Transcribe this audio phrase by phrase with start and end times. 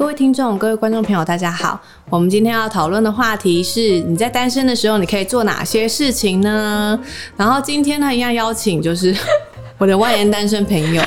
[0.00, 1.78] 各位听众、各位观众朋友，大家好。
[2.08, 6.98] 我们今天要讨论的话题是：你在单身的时候，你可以做哪些事情呢？
[7.36, 9.14] 然后今天呢，一样邀请就是
[9.76, 11.02] 我的万年单身朋友。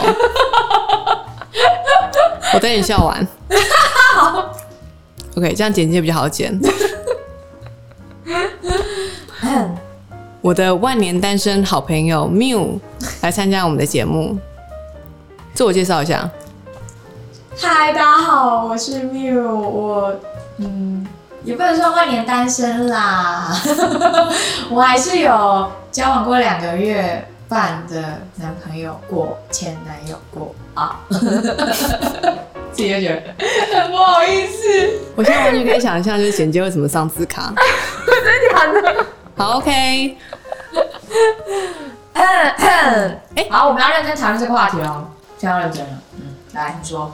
[2.53, 3.27] 我等你笑完。
[5.38, 6.55] OK，这样剪接比较好剪。
[10.39, 12.80] 我的万年单身好朋友 Miu
[13.21, 14.38] 来参加我们的节目，
[15.55, 16.30] 自我介绍一下。
[17.55, 20.13] 嗨，大家好，我是 Miu，我
[20.57, 21.05] 嗯，
[21.43, 23.55] 也不能说万年单身啦，
[24.71, 28.01] 我还是有交往过两个月半的
[28.36, 31.00] 男朋友过，前男友过啊，
[32.72, 34.89] 自己就觉得很 不好意思。
[35.16, 37.53] 我现在完全可以想象，就是简介为什么上字卡。
[38.08, 39.06] 真的假的？
[39.38, 40.17] 好，OK。
[42.14, 42.56] 哎，
[43.50, 45.92] 好，我们要认真谈论这个话题哦，先要认真了。
[46.53, 47.12] 嗯，来，你说。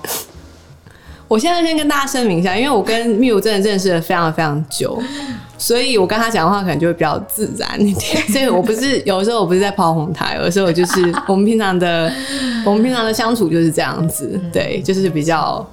[1.28, 5.00] 我现在先跟大家声明一下，因为我跟 Miu 真的认识了非常非常久，
[5.60, 8.20] 所以我跟他讲话可能就会比较自然一点。
[8.34, 12.12] 所以我不是有时候我不是在抛红台，有的时候我就是我们平常的
[12.66, 15.64] 我们平常的相处就是这样子，对，就是比较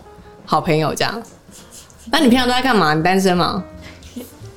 [0.44, 1.22] 好朋友这样。
[2.12, 2.92] 那你平常都在干嘛？
[2.92, 3.64] 你单身吗？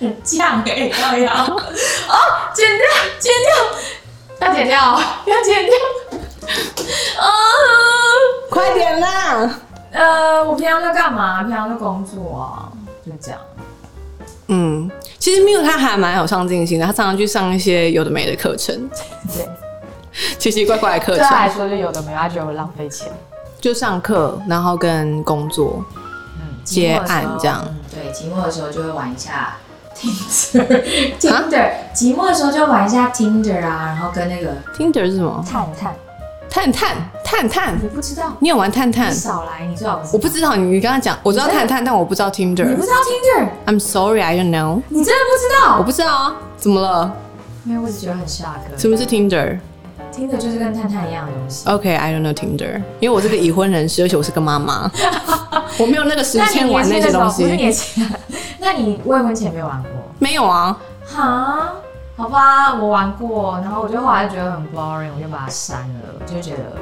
[0.02, 1.62] 很犟哎，要要哦，
[2.54, 2.86] 剪掉，
[3.20, 3.32] 剪
[4.40, 5.73] 掉，要剪掉，要剪掉，
[7.22, 7.28] 啊，
[8.50, 9.59] 快点啦！
[9.92, 11.44] 呃，我平常在干嘛？
[11.44, 12.72] 平常在工作啊，
[13.05, 13.39] 就这样。
[14.47, 18.89] 嗯，其实 Miu 他还蛮有上进心的，他常常去上一些有的没的课程，
[19.33, 19.47] 对，
[20.39, 21.17] 奇奇怪怪的课程。
[21.17, 23.11] 对他来说就有的没，他觉得我浪费钱，
[23.61, 25.86] 就上课，然后跟工作，
[26.39, 27.64] 嗯，接案这样。
[27.92, 29.58] 对，寂寞的时候就会玩一下
[29.95, 35.45] Tinder，Tinder，寂寞的时候就玩一下 Tinder 啊，然后跟那个 Tinder 是什么？
[35.47, 35.94] 探探。
[36.50, 38.36] 探探探探，你不知道？
[38.39, 39.11] 你有玩探探？
[39.14, 42.67] 少来，你知道我不知道，你你刚刚讲，我知道探探，但我不知道 Tinder。
[42.67, 44.81] 你不知道 Tinder？I'm sorry, I don't know。
[44.89, 45.77] 你真的不知道？
[45.77, 47.14] 我不知道啊，怎么了？
[47.66, 48.55] 因为我只觉得很 shock。
[48.77, 51.70] 什么是 Tinder？Tinder 就是跟探探一样的东西。
[51.70, 52.82] OK, I don't know Tinder。
[52.99, 54.89] 因为我是个已婚人士，而且我是个妈妈，
[55.77, 57.45] 我没有那个时间玩那些东西。
[58.59, 59.89] 那你未婚前没有玩过？
[60.17, 60.76] 没有啊。
[61.05, 61.73] 哈？
[62.20, 66.00] 好吧，我玩过，然后我就后来觉得很 boring，我就把它删了。
[66.20, 66.76] 我就觉得，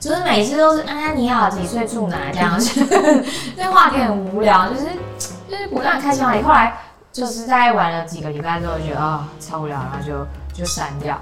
[0.00, 2.58] 就是每次都是啊你好，几岁住哪这样，
[3.56, 4.86] 这话题很无聊，就是
[5.48, 6.42] 就是不断开心话题。
[6.42, 6.76] 后来
[7.12, 11.16] 就是在玩了几个礼拜之后，觉得啊超无聊，然后就就删掉。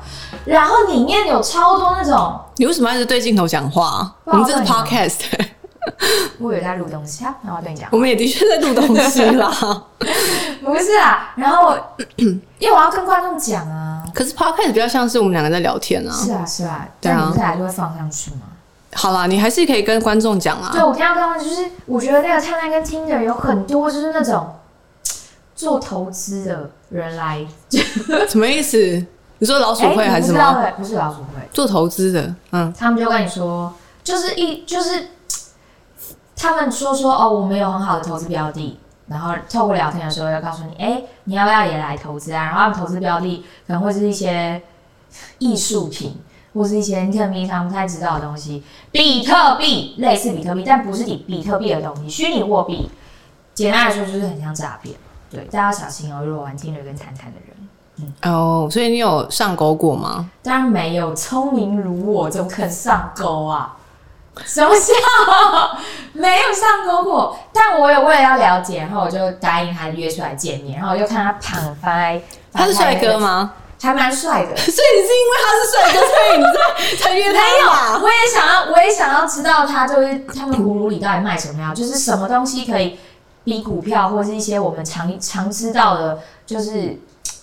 [0.46, 4.10] 然后里面有超多那种，你为什么一直对镜头讲话？
[4.24, 5.20] 我们这是 podcast。
[6.38, 9.52] 我也在录东西啊，然后对你讲， 我们也的确在录东西啦。
[10.64, 11.76] 不是啊，然后
[12.16, 14.04] 因为我要跟观众讲啊。
[14.14, 16.12] 可是 podcast 比较像是我们两个在聊天啊。
[16.12, 18.40] 是啊，是啊，对啊，不是来就会放上去吗？
[18.94, 20.70] 好啦，你还是可以跟观众讲啊。
[20.72, 24.54] 对，我听到刚刚就是，我觉得那个灿烂跟听的有很多就是那种
[25.54, 27.46] 做投资的人来，
[28.28, 29.06] 什么意思？
[29.38, 30.72] 你说老鼠会还是什么？
[30.76, 33.72] 不是老鼠会，做投资的，嗯，他们就跟你说，
[34.04, 35.08] 就是一就是。
[36.34, 38.76] 他们说说哦，我们有很好的投资标的，
[39.12, 42.44] 然后透过聊天的时候要告诉你，哎，你要不要也来投资啊？
[42.46, 44.60] 然后他们投资标的可能会是一些
[45.38, 46.16] 艺术品，
[46.54, 52.90] 或是一些你可能平常不太知道的东西，比特币类似比特币，但不是比比特币的东西，虚拟货币。
[53.54, 54.96] 简单来说就是很像诈骗，
[55.30, 56.24] 对，大家要小心哦。
[56.24, 57.68] 如果玩听人跟谈谈的人，
[58.22, 60.30] 嗯哦，所以你有上钩过吗？
[60.42, 63.76] 当然没有，聪明如我怎么肯上钩啊？
[64.46, 64.92] 什么笑？
[66.14, 72.20] 没有上钩过，但我有为了要了解，然后我就答应他约出来见面，然后我就看他躺翻。
[72.52, 73.52] 他是帅哥吗？
[73.80, 74.56] 还蛮帅的。
[74.56, 82.98] 所以你是因为他是帅哥，所以你才才约他没有，我也想要，我也想要知道他就是他们葫芦里到底卖什么药，就是什么东西可以
[83.44, 86.98] 比股票或是一些我们常常知道的，就是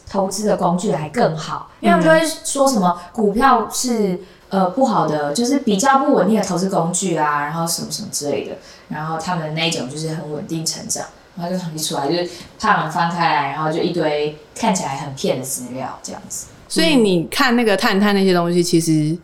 [0.09, 1.69] 投资的工具还更好。
[1.81, 4.19] 因为他们就会说什么股票是。
[4.49, 8.55] 呃，不好的就是比较不稳定的投资工具啊，然后什么什么之类的，
[8.87, 11.05] 然后他们那种就是很稳定成长，
[11.35, 16.47] 然后就统计出来，就是他们翻开来，然后就一堆看起来很骗的资料这样子。
[16.67, 19.15] 所以你看那个探探那些东西，其实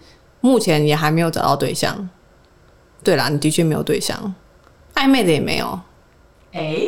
[0.42, 2.08] 目前也还没有找到对象。
[3.04, 4.34] 对啦，你的确没有对象，
[4.94, 5.80] 暧昧的也没有。
[6.54, 6.86] 哎，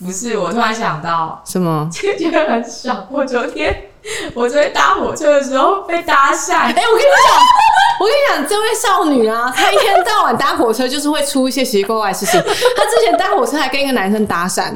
[0.00, 3.06] 不是，我突然想到什么，觉得很爽。
[3.12, 3.90] 我昨天。
[4.34, 6.54] 我在搭火车的时候被搭讪。
[6.54, 7.36] 哎，我跟你讲，
[8.00, 12.40] 我跟你讲，这位少女啊，她一天到晚搭火车就是会出一些奇奇怪怪的事情。
[12.42, 14.72] 她之前搭火车还跟一个男生搭讪，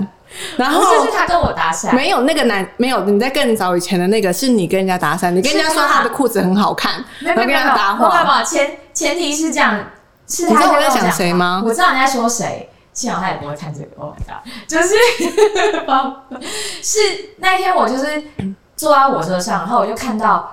[0.56, 8.42] 然后是他跟我搭讪，没有那个男没有你在更早以前的那个是你跟人家搭讪，你跟人家说他的裤子很好看，然后跟他搭话。
[8.42, 9.78] 前前提是这样，
[10.26, 11.62] 是他在讲谁吗？
[11.64, 12.69] 我知道你在说谁。
[12.94, 14.42] 幸好他也不会看这个，Oh my god！
[14.66, 14.88] 就是
[16.82, 16.98] 是
[17.36, 18.20] 那一天我就是
[18.78, 20.50] 坐在火车上，然后我就看到，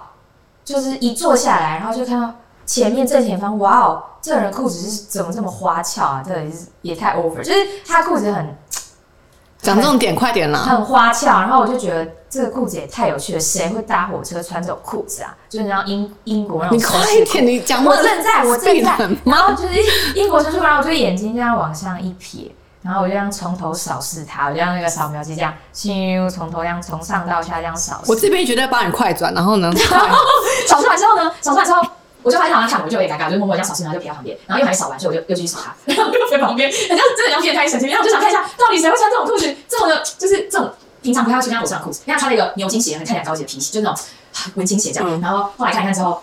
[0.66, 2.33] 就是一坐下来，然后就看到
[2.66, 6.24] 前面正前方，哇哦，这个人裤子是怎么这么花俏啊？
[6.27, 8.57] 这也是也太 over，就是他裤子很
[9.62, 10.60] 讲重点，快点啦！
[10.60, 15.36] 很花俏，然后我就觉得这个裤子也太有趣了，谁会搭火车穿这种裤子啊？
[15.50, 19.74] 就是那英英国那种你快一点，你讲我正在，我正在，然后就是
[20.16, 22.51] 英国车出来，然后我就眼睛这样往上一瞥，
[22.86, 28.12] 然后我就这样从头扫视它，我就像那个扫描机这样，咻，从头这样从上到下这样扫视。
[28.12, 29.74] 我这边绝对帮你快转，然后呢，
[30.70, 31.82] 扫出来之后呢，扫出来之后，
[32.22, 37.98] 我就发现好像看我就有点尴尬，我就默默这样扫视，然后就撇到旁边，然后又还没扫完，所以我就又继续扫他，然 后又撇旁边，很像真的要变态神经病。
[37.98, 40.72] 然后我就想看一下，到底谁会穿这种裤子，这种的，就是这种
[41.02, 42.02] 平常不太会出现在我身上的裤子。
[42.06, 43.98] 人家穿了一个牛津鞋，很看起来高级的皮鞋，就那种
[44.36, 45.10] 啊文青鞋这样。
[45.10, 46.22] 嗯然后后来看一看之后。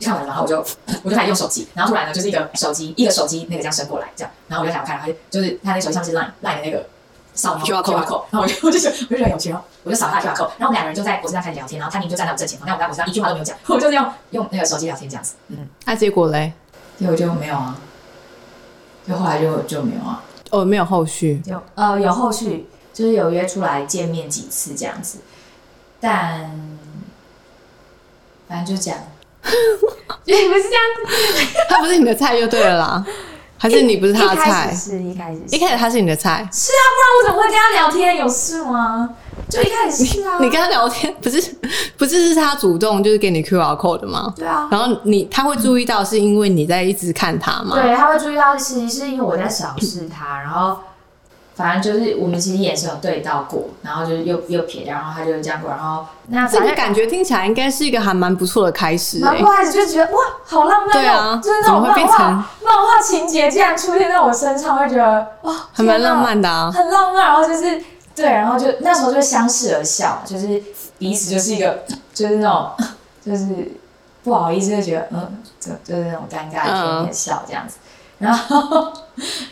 [0.00, 0.58] 看完了，然后我就
[1.04, 6.86] 我就开始用手机，然后突然呢，就是一个手机一个手机那个这样伸过来，这样，然后我就想看，然后就是他那个手机上是 line line 的那个
[7.34, 16.52] 扫描 QR code 然后我就我就觉得我就觉得有趣，然后我就扫他的 QR code，然后我们两个人就在火车上开始聊天，然后他宁就站在我正前方，但我在火车上一句话都没有讲， 我就是用用那个手机聊天这样子，嗯，那结果嘞？
[16.98, 17.76] 结果就没有啊，
[19.06, 21.42] 就后来就就没有啊，哦，没有后续。
[21.46, 25.18] 有呃有后续，就是有约出来见面几次这样子，
[26.00, 26.50] 但
[28.48, 28.98] 反正就这样，
[30.24, 33.06] 也不是这样子，他不是你的菜就对了啦，
[33.58, 34.90] 还是你不是他的菜始？
[34.92, 38.16] 是一开始是一开始他是你的菜，是啊，不然我怎么会跟他聊天？
[38.16, 39.08] 有事吗？
[39.48, 41.40] 就一开始是啊，你 跟他聊天不是
[41.96, 44.32] 不是是他主动就是给你 QR code 的吗？
[44.36, 47.80] 对啊，然后你他会注意到是因为你在一直看他吗？
[47.80, 50.78] 对，他会注意到，其实是因为我在扫视他，然后
[51.56, 66.70] 反正就是我们其实眼神有对到过，然后就是又又撇掉，然后他就这样过，然后那这反正个感觉听起来应该是一个还蛮不错的开始哎、然后刚开始就觉得哇，好浪漫哦，对啊就是那种漫画变成漫画情节竟然出现在我身上，会觉得哇，还蛮浪漫的啊。
[66.70, 67.82] 很浪漫，然后就是
[68.14, 70.62] 对，然后就那时候就相视而笑，就是
[70.98, 72.70] 彼此就是一个就是那种
[73.24, 73.46] 就是
[74.22, 77.76] 不好意思，就觉得嗯，就就是那种尴尬的甜甜笑这样子，
[78.18, 78.92] 然后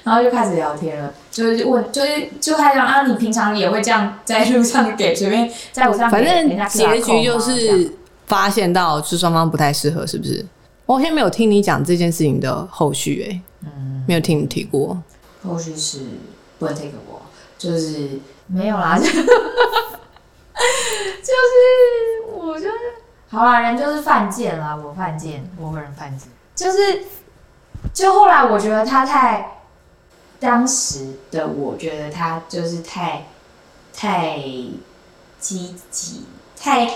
[0.02, 7.92] 然后就开始聊天了，就是问就是就开始讲啊，你平常也会这样在路上给随便在路上给反正结局就是
[8.26, 10.44] 发现到是双方不太适合，是不是？
[10.86, 15.02] 我好像没有听你讲这件事情的后续哎、嗯，没有听你提过。
[15.42, 16.00] 后续是
[16.58, 17.22] 不能 take 我，
[17.58, 19.24] 就是没有啦，就就是
[22.34, 22.74] 我就是
[23.28, 27.02] 好啦，人就是犯贱啦，我犯贱，我个人犯贱，就是
[27.92, 29.53] 就后来我觉得他太，
[30.40, 33.26] 当时的我觉得他就是太
[33.96, 34.38] 太
[35.40, 36.24] 积极，
[36.60, 36.90] 太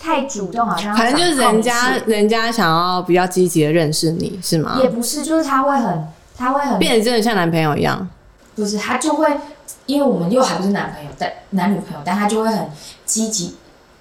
[0.00, 4.78] 太主动，好像反正就是人家人家想要比较积极的认识你是吗？
[4.82, 8.08] 也不是，就是他会很他会很变得真的像男朋友一样。
[8.54, 9.28] 不是，他就会，
[9.86, 12.70] 因为我们又还不是男朋友，但男女朋友，但他就会很
[13.04, 13.56] 积极，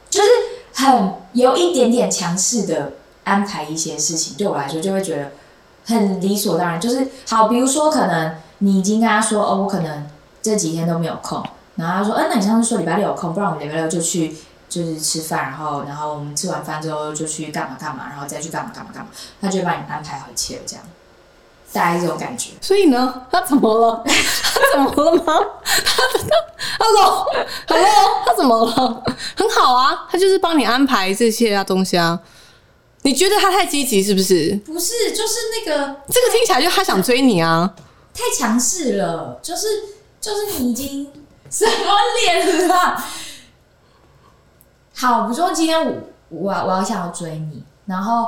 [0.09, 0.29] 就是
[0.73, 2.91] 很有一点点强势的
[3.23, 4.37] 安排一些事情。
[4.37, 5.31] 对我来说，就会觉得
[5.85, 6.79] 很理所当然。
[6.79, 10.09] 就是好，比如说可能你已经跟他说，哦，我可能
[10.41, 11.43] 这几天都没有空，
[11.75, 14.35] 然后他说，嗯、那你上次说礼拜六有空，不然我们礼拜六就去。
[14.69, 19.09] 就是吃饭，然后，然后我们吃完饭之后就去干嘛干嘛，然后再去干嘛干嘛干嘛，
[19.39, 20.83] 他就会帮你安排好一切，这样，
[21.71, 22.53] 大概这种感觉。
[22.59, 24.03] 所以呢，他怎么了？
[24.03, 25.23] 他怎么了吗？
[25.63, 27.25] 他他 hello
[27.67, 29.03] hello，他怎么了？
[29.37, 32.19] 很好啊，他就是帮你安排这些啊东西啊。
[33.03, 34.59] 你觉得他太积极是不是？
[34.65, 37.71] 不是，就是那个这个听起来就他想追你啊。
[38.13, 39.67] 太强势了，就是
[40.21, 41.11] 就是你已经
[41.49, 41.71] 什么
[42.25, 43.03] 脸了？
[44.95, 45.93] 好，比如说今天我
[46.29, 48.27] 我我要想要追你，然后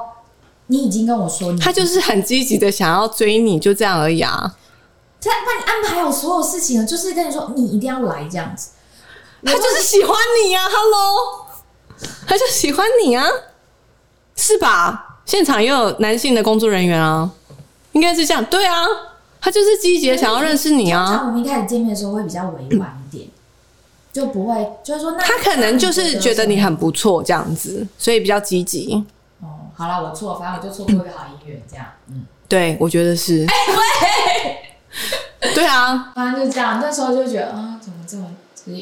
[0.68, 4.56] 你已经跟我说你他就是很积极的想要追你，就这样而已啊。
[5.22, 8.70] 他帮你安排好所有事情了，就是跟你说你一定要来这样子。
[9.44, 11.48] 他就是喜欢你啊，Hello，
[12.28, 13.28] 他就喜欢你啊，
[14.36, 15.20] 是吧？
[15.26, 17.32] 现场也有男性的工作人员啊，
[17.94, 18.86] 应该是这样，对啊，
[19.46, 23.28] 他就是积极的想要认识你啊，像我们一开始见面的时候会比较委婉一点，
[24.12, 29.06] 就不会就是说那他可能就是觉得你很不错这样子，所以比较积极。
[29.42, 33.46] 哦，好了，我错，反正我就错过一个好姻缘，这样，嗯，对，我觉得是。
[35.54, 36.80] 对啊，反正就这样。
[36.82, 38.26] 那时候就觉得啊，怎么这么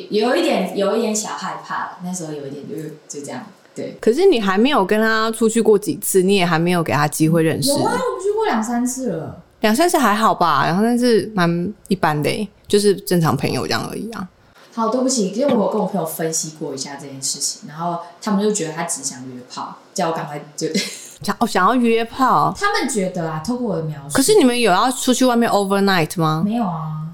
[0.10, 1.98] 有一点有一点小害怕了。
[2.06, 3.44] 那时候有一点就是就这样，
[3.76, 3.98] 对。
[4.00, 7.76] 可是你还没有跟他出去过几次，你也还没有给他机会认识有。
[7.76, 9.43] 啊，我们去过两三次了。
[9.64, 14.28] 两三次还好吧，两三次蛮一般的欸，就是正常朋友这样而已啊。
[14.76, 20.68] 好，对不起，因为我有跟我朋友分析过一下这件事情，然后他们就觉得他只想约炮，叫我赶快就。
[21.24, 26.44] 想哦，想要约炮，他们觉得啊，透过我的描述，可是你们有要出去外面 overnight 吗？
[26.46, 27.08] 没有啊，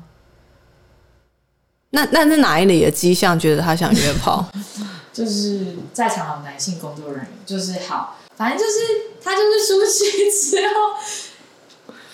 [1.91, 4.43] 那那是哪一里的迹象觉得他想约炮？
[5.13, 8.79] 就是在场的男性工作人员，就是好，反正就是
[9.23, 10.73] 他就是出去之后，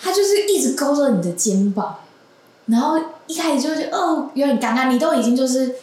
[0.06, 1.98] 他就是一直勾着你的肩膀，
[2.66, 2.96] 然后
[3.26, 5.74] 一开始就觉得哦有点尴尬，你都已经就是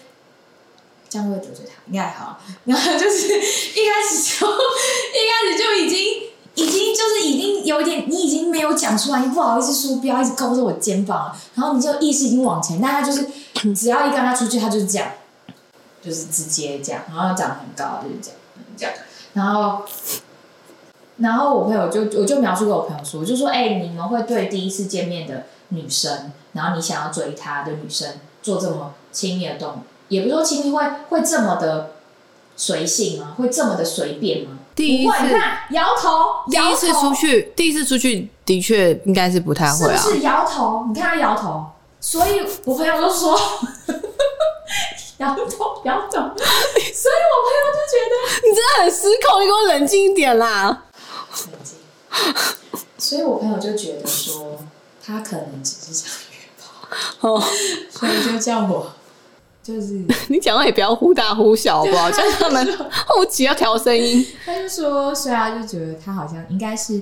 [1.10, 6.24] 这样会得罪他，应该还好，然后就是一开始就一开始就已经
[6.56, 13.28] 已经就是已经有点，你已经没有讲出来，你不好意思说不要一直勾着我肩膀，然后你就意识已经往前，但他就是
[13.76, 15.10] 只要一跟他出去，他就是这样。
[16.06, 18.38] 就是直接这样，然后长很高，就是这样，
[18.76, 18.94] 这样，
[19.32, 19.86] 然后，
[21.18, 28.10] 然后我朋友就我就描述给我朋友说，我就说，哎、你们会对第一次见面的女生，然后你想要追她的女生
[28.42, 31.92] 做这么亲密的动，也不是说亲密会会这么的
[32.56, 33.36] 随性吗？
[33.38, 34.58] 会这么的随便吗？
[34.76, 36.10] 第一不会，你次看摇头，
[36.50, 39.98] 第一次出去，第一次出去的确应该是不太会啊。
[39.98, 40.86] 是摇头？
[40.88, 41.64] 你看他摇头，
[42.00, 43.34] 所以我朋友就说
[45.18, 48.14] 摇头摇头，所以我朋友就觉得。
[48.44, 50.86] 你真的很失控，你给我冷静一点啦！
[52.98, 54.64] 所以我朋友就觉得说，
[55.06, 57.44] 他可能只是想约炮，哦，
[57.92, 58.94] 所以就叫我，
[59.62, 62.10] 就是 你讲话也不要忽大忽小，好不好？
[62.10, 62.78] 叫他们
[63.08, 64.26] 后期要调声音。
[64.46, 67.02] 他就说，所以他就觉得他好像应该是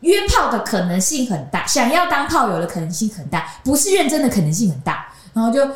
[0.00, 5.68] 约炮的可能性很大，想要当炮友的可能性很大，不是认真的可能性很大，然后就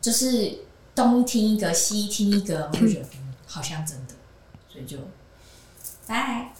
[0.00, 0.58] 就是
[0.94, 4.14] 东听一个，西听一个，我就觉得嗯，好像真的，
[4.72, 4.98] 所以就
[6.06, 6.53] 拜。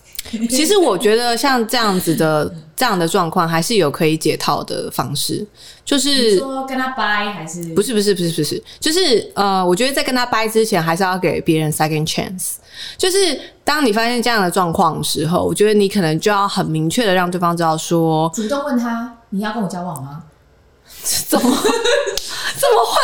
[0.48, 5.46] 其实我觉得像这样子的这样的状况，还是有可以解套的方式，
[5.84, 12.54] 就是说跟他掰还是不是不是不是不是，就是呃，我觉得在跟他掰之前，还是要给别人 second chance。
[12.98, 20.22] 就是当你发现这样的状况的时候，我觉得你可能就要很明确的让对方知道说，主动问他你要跟我交往吗？
[21.28, 23.00] 怎么怎么会？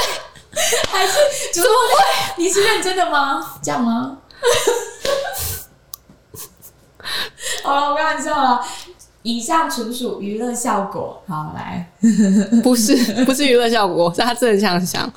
[0.88, 1.12] 还是
[1.54, 2.42] 怎么会？
[2.42, 3.54] 你是认真的吗？
[3.62, 4.18] 这样吗？
[7.62, 8.60] 好了，我开玩笑了。
[9.22, 11.22] 以上纯属娱乐效果。
[11.28, 11.90] 好，来，
[12.64, 15.12] 不是不是娱乐效果，是他真的这样想。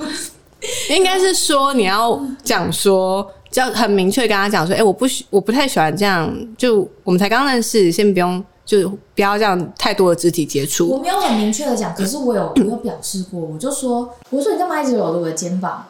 [0.89, 10.99] 应该是说你要讲说，要很明确跟他讲说，哎、我不喜我不太喜欢这样，就我们才刚认识，先不用，就不要这样太多的肢体接触我。
[10.99, 15.85] 没有很明确的讲，可是我有我有表示过，我就说，我说你干嘛一直搂着我的肩膀？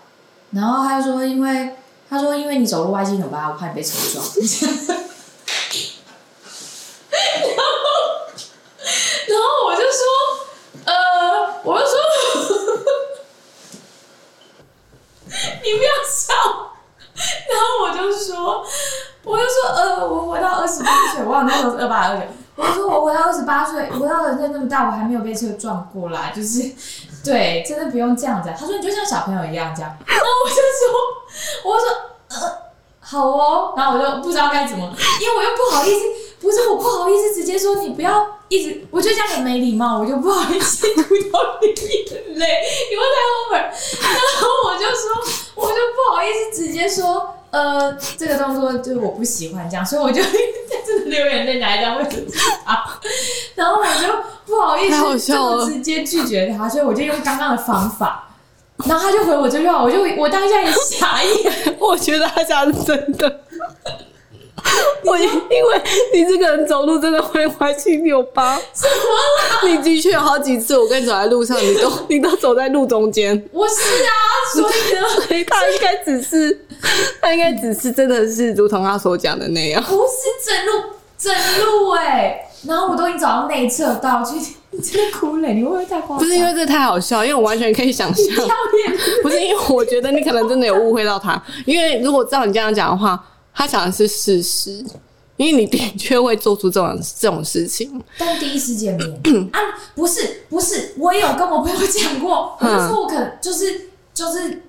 [0.52, 1.72] 然后他就说，因为
[2.08, 4.24] 他说因为你走路歪七扭八，我怕你被车撞。
[9.26, 10.02] 然后我就说，
[10.86, 10.94] 呃，
[11.64, 11.96] 我就说，
[15.64, 16.34] 你不要笑。
[17.50, 18.66] 然后我就说，
[19.24, 22.24] 我就说，呃，我活到二十八岁，我忘了那时候是二八二九。
[22.56, 26.72] 我就说我活到二十八岁，活到人生那么大，我还没有被车撞过啦，就是，
[27.24, 28.54] 对，真的不用这样子。
[28.56, 31.88] 他说你就像小朋友一样这样，然后我就说，我说，
[32.30, 32.58] 呃，
[33.00, 34.86] 好哦，然后我就不知道该怎么，
[35.20, 36.06] 因为我又不好意思，
[36.54, 42.48] 是我不好意思直接说你不要一直，我觉得这样很没礼貌，我就不好意思吐到你眼泪，
[42.92, 43.62] 因为太 over，
[44.02, 53.00] 然后我就说，我就不好意思直接说，呃，这个动作就是我不喜欢这样，所以我就真的流眼泪拿一张卫生纸啊，
[53.56, 54.14] 然后我就
[54.46, 58.30] 不好意思直接拒绝他，所以我就用刚刚的方法。
[58.86, 63.40] 然后他就回我这句话，我就我当下也傻眼， 我觉得他讲的是真的。
[65.04, 65.82] 我因为
[66.14, 74.12] 你这个人走路真的会歪七扭八，什么你的确有好几次，我跟你走在路上，你都 你都走在路中间，我是啊，
[74.54, 76.66] 所以呢，所以他应该只是
[77.22, 79.84] 他应该只是真的是如同他所讲的那样。
[79.84, 80.84] 不是整路
[81.18, 81.34] 整
[81.66, 84.38] 路哎、然后我都已经走到内侧道去，
[84.72, 86.20] 你真的哭了，你会不会太夸张？
[86.20, 88.26] 不是因为这太好笑，因为我完全可以想象，
[89.22, 93.22] 不是因为我觉得你可能真的有误会到他，因为如果照你这样讲的话，
[93.54, 94.84] 他讲的是事实，
[95.38, 98.02] 因为你的确会做出这种这种事情。
[98.18, 99.60] 但第一次见面啊，
[99.96, 104.64] 不是不是，我也 有跟我朋友讲过，我就说我可能就是就是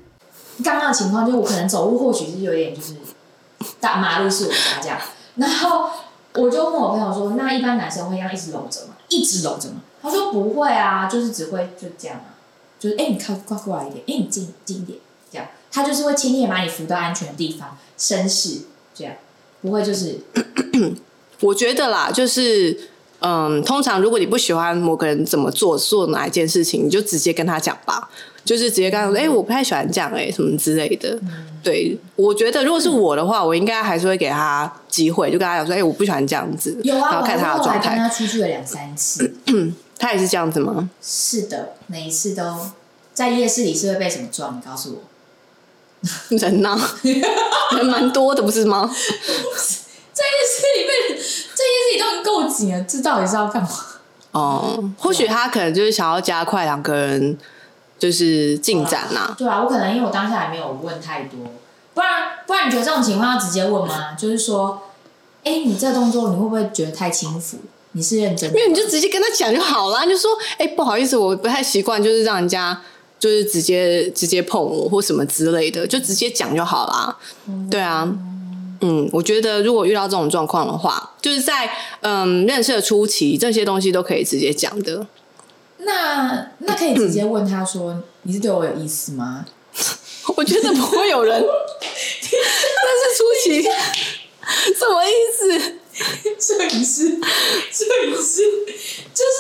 [0.63, 2.95] 刚刚的情况，就是我可能走路或许是有点就是
[3.81, 4.99] 大马路是我家这样，
[5.37, 5.91] 然后
[6.35, 8.95] 我就问我朋友说，那一般男生会这样一直搂着吗？
[9.09, 9.77] 一直搂着吗？
[10.03, 12.37] 他说不会啊，就是只会就这样啊，
[12.79, 14.99] 就是哎、你靠靠过来一点，哎、你近近一点，
[15.33, 18.61] 这样，他就是会轻易地把你扶到安全的地方，绅士
[18.95, 19.15] 这样，
[19.61, 20.19] 不会就是
[21.41, 22.79] 我觉得啦，就是
[23.21, 28.09] 嗯，通常如果你不喜欢某个人怎么做，做哪一件事情，你就直接跟他讲吧，
[28.45, 31.19] 就是直接跟他说，哎、我不太喜欢这样、哎，什么之类的。
[31.63, 37.97] 对，我觉得如果是我的话，我应该还是会给他机会，就跟他讲说，哎、我不喜欢这样子， 有啊，然后看他的状态。
[37.97, 39.35] 他出去了两三次。
[39.99, 40.91] 他也是这样子吗？
[41.01, 42.43] 是的，每一次都
[43.15, 44.57] 在夜市里是会被什么撞？
[44.57, 45.14] 你告诉我。
[46.31, 46.79] 人呐、
[47.77, 48.91] 人蛮多的，不是吗？
[50.15, 53.69] 这件事里被，在夜市里都已经够紧了，这到底是要干嘛？
[54.33, 57.39] 哦，或许他可能就是想要加快两个人
[57.99, 61.39] 就是进展呐、对啊，我可能因为我当下还没有问太多，
[61.95, 64.13] 不然不然你觉得这种情况要直接问吗？
[64.19, 64.83] 就是说，
[65.45, 67.59] 哎、你这动作你会不会觉得太轻浮？
[67.93, 68.61] 你是认真的吗？
[68.61, 72.81] 因为你就直接跟他讲就好了，你就说，哎、不好意思，我不太习惯，就是让人家
[73.25, 77.17] 就是直接直接碰我或什么之类的，就直接讲就好啦。
[77.71, 78.07] 对啊，
[78.83, 85.07] 嗯，我觉得如果遇到这种状况的话，就是在嗯认识的初期，这些东西都可以直接讲的。
[85.79, 89.47] 那那可以直接问他说，你是对我有意思吗？
[90.37, 95.59] 我觉得不会有人， 但是初期什么意思？
[96.39, 97.09] 摄影师，
[97.73, 98.43] 摄影师
[99.15, 99.39] 就是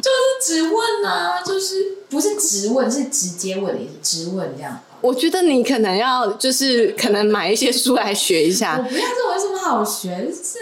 [0.00, 4.78] 就是只问啊，就是不是直问，是直接问的意思，直问这样。
[5.00, 8.82] 我觉得你可能要就是可能买一些书来学一下我。
[8.84, 10.30] 不要这种有什么好学？
[10.30, 10.58] 是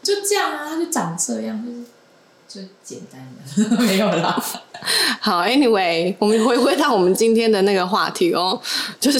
[0.00, 1.60] 就这样啊，它就长这样，
[2.48, 3.20] 就是就简单
[3.68, 4.40] 的， 没有啦。
[5.20, 8.60] 好，Anyway，我们回归到我们今天的那个话题哦，
[9.00, 9.18] 就是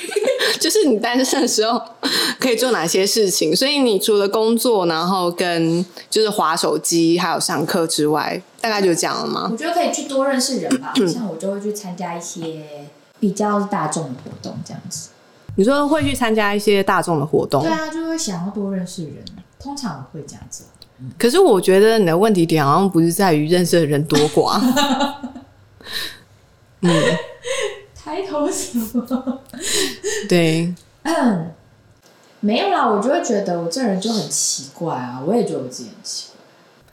[0.60, 1.80] 就是你单身的时候
[2.38, 3.54] 可以做哪些事情？
[3.54, 9.48] 所以你除了工作，然后跟就是划手机，还有上课之外，大概就这样了吗？
[9.50, 12.86] 我觉得可以去多认识人吧，像我就会去参加一些
[13.20, 15.10] 比较大众的活动，这样子。
[15.56, 19.24] 你说会去参加一些大众的活动对，啊，就会想要多认识人，
[19.58, 20.64] 通常我会这样子。
[21.18, 24.60] 可是我觉得你的问题点好像不是在于认识的人多寡，
[26.80, 26.90] 嗯
[27.94, 29.40] 抬头什么？
[30.28, 31.52] 对，嗯，
[32.40, 36.27] 没有啦，我就会觉得我这人就很奇怪啊，我也觉得我自己很奇怪。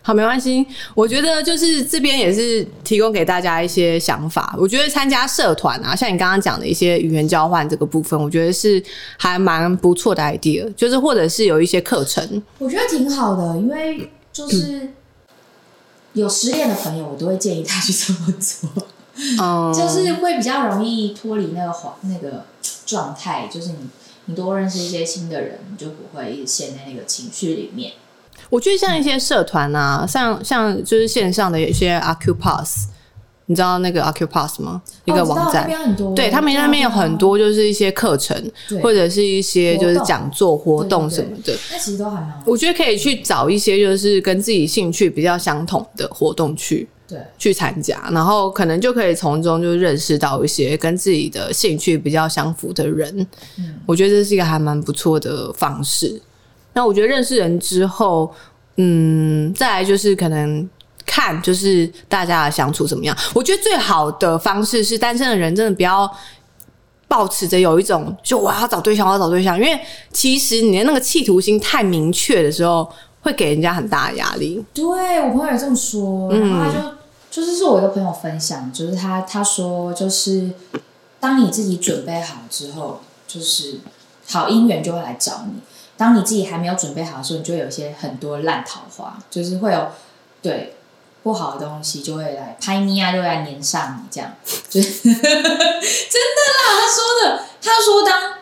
[0.06, 0.64] 好，没关系。
[0.94, 4.56] 我觉得就是这边也是提供给大家一些想法。
[4.56, 8.82] 我觉得参加社团啊，像你刚刚讲的一些语言交换这个部分，我觉得是
[9.18, 10.72] 还蛮不错的 idea。
[10.75, 14.94] 就是或者是有一些课程，我觉得挺好的，因为就是
[16.14, 18.70] 有失恋的朋友，我都会建议他去这么做，
[19.42, 22.46] 嗯， 就是会比较容易脱离那个环那个
[22.86, 23.77] 状态，就是你
[24.25, 27.94] 你多认识一些新的人，你就不会一直陷在那个情绪里面。
[28.50, 32.86] 我觉得像一些社团啊，像像就是线上的有一些 Acupass，
[33.48, 34.81] 你知道那个 Acupass 吗？
[35.05, 35.70] 一个网站。
[36.16, 38.36] 对他们那边有很多，就是一些课程，
[38.81, 41.53] 或者是一些就是讲座、活动什么的。
[41.72, 42.44] 那其实都还蛮好。
[42.46, 53.16] 我觉得可以去找一些就是跟自己兴趣比较相同的活动去对，去参加，然后可能就可以从中就认识到一些跟自己的兴趣比较相符的人。
[53.58, 56.20] 嗯我觉得这是一个还蛮不错的方式。
[56.75, 58.31] 那我觉得认识人之后，
[58.75, 60.70] 嗯，再来就是可能
[61.07, 63.18] 看就是大家的相处怎么样。
[63.33, 66.07] 我觉得最好的方式是单身的人真的不要。
[67.07, 69.79] 保持着有一种就我要找对象，我要找对象，因为
[70.11, 74.61] 其实你的那个企图心太明确的时候，会给人家很大的压力。
[74.74, 76.96] 对我朋友也这么说，然后他就、
[77.29, 80.50] 就是是我一个朋友分享，就是他他说就是
[81.20, 83.79] 当你自己准备好之后，就是
[84.27, 85.61] 好姻缘就会来找你；
[85.98, 89.88] 当你自己还没有准备好的时候，你就有一些很多烂桃花，就是会有
[90.42, 90.75] 对
[91.24, 94.31] 不好的东西就会来拍你啊，就会来粘上你，这样
[94.70, 95.55] 就是真的啦。
[96.77, 98.34] 他说的，他说当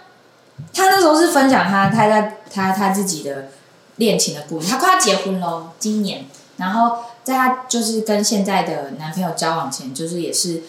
[0.73, 3.49] 他那时候是分享他他在他他自己的
[3.97, 6.25] 恋情的故事，他快要结婚喽，今年，
[6.57, 10.63] 然后在他就是跟现在的男朋友交往前，就是也是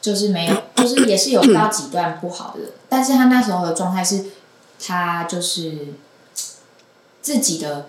[0.00, 4.24] 就是没有，就是也是有到几段不好的，但是他那时候的状态是，
[4.78, 5.94] 他就是
[7.20, 7.88] 自己的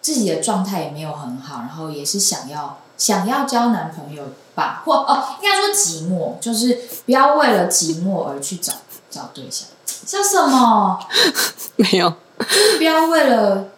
[0.00, 8.72] 自己的状态也没有很好，然后也是想要想要交男朋友吧，或哦，应该说寂寞，就是不要为了寂寞而去找
[9.10, 9.68] 找对象，
[10.06, 10.98] 叫什么？
[11.76, 13.68] 没有，就是不要为了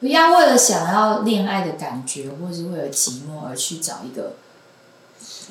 [0.00, 4.34] 不要为了想要恋爱的感觉，或是为了寂寞而去找一个，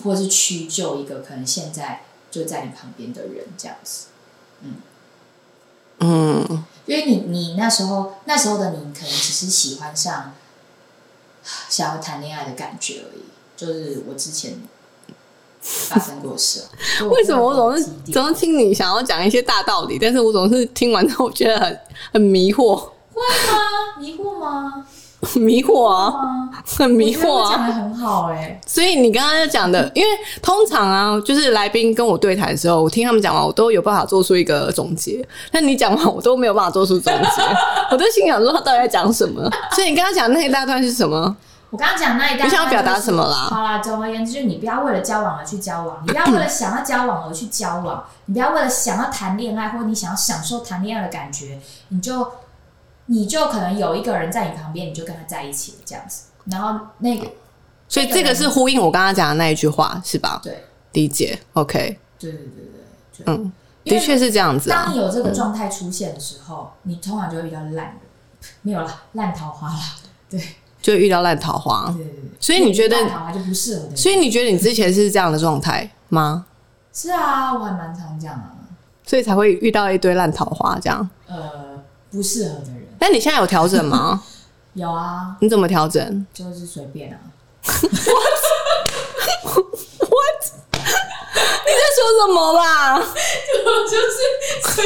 [0.03, 4.07] 或是屈就一个可能现在就在你旁边的人这样子。
[4.61, 4.75] 嗯，
[5.99, 10.33] 因为你你那时候那时候的你可能只是喜欢上
[11.69, 13.23] 想要谈恋爱的感觉而已，
[13.55, 14.59] 就是我之前
[15.61, 16.69] 发生过事啊。
[17.09, 21.79] 为什么我总是总是听你想要讲一些大道理，但是我总是听完之后觉得很
[22.13, 22.75] 很迷惑，
[23.13, 23.99] 会吗？
[23.99, 24.87] 迷惑吗？
[25.33, 26.13] 很迷惑啊，
[26.77, 27.67] 很迷惑我觉得我讲啊。
[27.67, 30.07] 的很好哎、所以你刚刚讲的，因为
[30.41, 35.27] 通常啊，就是来宾跟我对谈的时候，我听他们讲完，我都有办法做出一个总结。
[35.51, 37.41] 但你讲完，我都没有办法做出总结，
[37.91, 39.49] 我都心想说他到底在讲什么。
[39.71, 41.35] 所以你刚刚讲的那一大段是什么？
[41.69, 43.35] 我刚刚讲那一大，你想要表达什么啦？
[43.49, 52.25] 好啦，总而言之，就是你不要为了交往而去交往，你不要为了想要交往而去交往，你不要为了想要谈恋爱，或者你想要享受谈恋爱的感觉，你就
[53.11, 56.25] 你就可能有一个人在你旁边，你就跟他在一起这样子。
[56.45, 57.27] 然后那个，
[57.87, 60.39] 所以这个是呼应我刚刚讲的那一句话，是吧？
[60.43, 61.39] 对，理解。
[61.53, 63.51] OK，对对对对，嗯，
[63.83, 64.85] 的确是这样子啊。
[64.85, 67.97] 当你有这个状态出现的时候，你通常就会比较烂，
[68.61, 69.79] 没有了烂桃花了，
[70.29, 70.41] 对。
[70.81, 73.89] 就遇到烂桃花，对对对，所以你觉得烂桃花就不适合。
[73.93, 76.45] 所以你觉得你之前是这样的状态吗？
[76.93, 78.55] 是啊，我还蛮常这样啊，
[79.05, 81.07] 所以才会遇到一堆烂桃花这样。
[81.27, 82.78] 呃，不适合的人。
[82.99, 84.21] 但你现在有调整吗？
[84.75, 85.35] 有啊。
[85.39, 86.27] 你怎么调整？
[86.33, 87.17] 就是随便啊。
[89.43, 90.41] What？What？
[91.65, 92.99] 你在说什么啦？
[92.99, 93.03] 就
[93.85, 94.17] 就是
[94.75, 94.83] 随，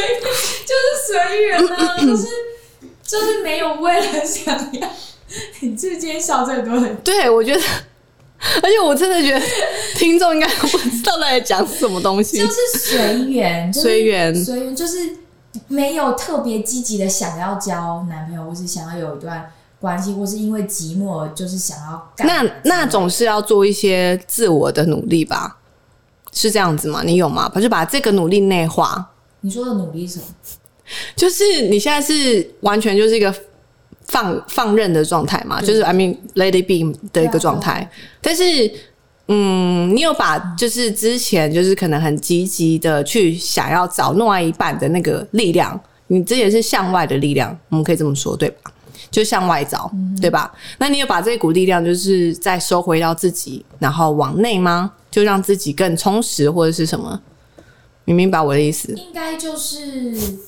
[0.65, 1.11] 就是随
[1.43, 2.27] 缘啊， 就是
[3.03, 4.89] 就是没有为了想要。
[5.61, 7.61] 你这今天笑最多的，对我觉得，
[8.61, 9.41] 而且我真的觉得
[9.95, 15.17] 听众应该不知道在讲什么东西，就是随缘，随缘，随缘，就是
[15.67, 25.57] 没有特别积极的想要交男朋友，或是想要有一段关系，或是因为寂寞，就是想要那那总是要做一些自我的努力吧？
[26.31, 27.01] 是这样子吗？
[27.03, 27.47] 你有吗？
[27.49, 29.11] 不是把这个努力内化。
[29.41, 30.25] 你说的努力什么？
[31.15, 33.33] 就是你现在是完全就是一个。
[34.05, 37.89] 放放任的状态嘛，就是 I mean let it be 的一个状态。
[38.21, 38.69] 但是，
[39.27, 48.71] 嗯，你有把就是之前就是可能很积极的去想要找另外一半的那个力量，你这也是向外的力量，我们可以这么说对吧？
[49.09, 50.51] 就向外找，对吧？
[50.77, 54.91] 那你有把这股力量就是再收回到自己，然后往内吗？
[55.09, 57.21] 就让自己更充实或者是什么？
[58.05, 58.91] 你明白我的意思？
[58.93, 60.39] 应该就是。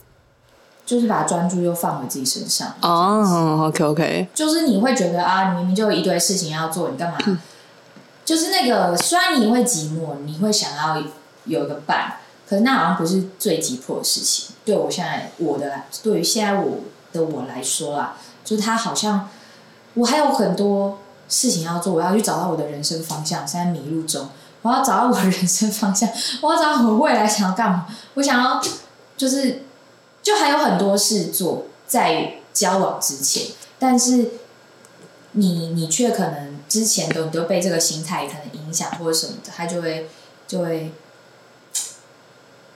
[0.86, 7.18] 就是把专注又放回自己身上哦，OK OK，就是你会觉得啊，你明明就有一堆事情要做，你干嘛？
[8.26, 11.02] 就是那个，虽然你会寂寞，你会想要
[11.46, 12.18] 有个伴，
[12.50, 14.56] 可是那好像不是最急迫的事情。
[14.66, 16.80] 对我现在我的，对于现在我
[17.14, 19.30] 的我来说啦，就是他好像
[19.94, 20.98] 我还有很多
[21.30, 23.48] 事情要做，我要去找到我的人生方向。
[23.48, 24.28] 现在迷路中，
[24.64, 26.10] 我要找到我的人生方向，
[26.42, 27.86] 我要找到我未来想要干嘛？
[28.16, 28.62] 我想要
[29.16, 29.62] 就是。
[30.26, 33.46] 就还有很多事做在交往之前，
[33.78, 34.32] 但是
[35.34, 40.08] 你你却可能之前都都被这个心态可能影响或者什么的，他就会
[40.48, 40.92] 就会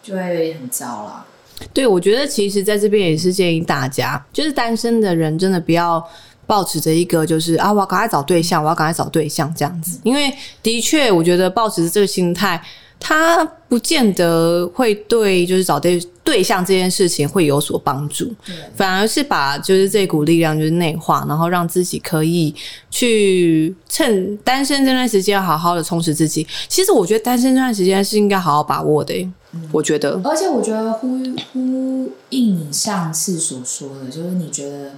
[0.02, 1.25] 就会很糟了。
[1.73, 6.04] 对，我觉得其实在这边也是建议大家，就是单身的人真的不要
[6.47, 12.62] 抱持着一个就是啊，我要赶快找对象，我要赶快找对象这样子，因为的确，我觉得抱持着这个心态。
[12.99, 18.29] 他不见得会对，就是找对对象这件事情会有所帮助，
[18.75, 22.53] 反而是把就是这股力量就是内化，然后让自己可以
[22.91, 26.45] 去趁单身这段时间好好的充实自己。
[26.67, 29.27] 其实我觉得单身这段时间是应该好好把握的，
[29.71, 30.19] 我觉得。
[30.23, 31.19] 而且我觉得呼
[31.53, 34.91] 呼应你上次所说的，就是你觉得